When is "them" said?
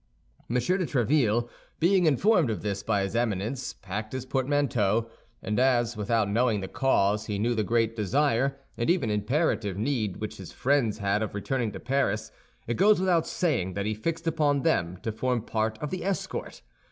14.63-14.97